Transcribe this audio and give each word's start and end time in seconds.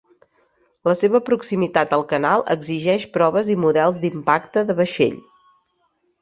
La 0.87 0.93
seva 1.01 1.19
proximitat 1.27 1.93
al 1.97 2.05
canal 2.13 2.45
exigeix 2.55 3.05
proves 3.19 3.53
i 3.57 3.59
models 3.67 4.01
d'impacte 4.07 4.65
de 4.71 4.79
vaixell. 4.81 5.21